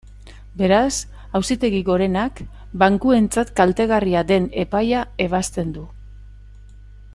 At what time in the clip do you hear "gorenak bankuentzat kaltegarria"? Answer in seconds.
1.89-4.25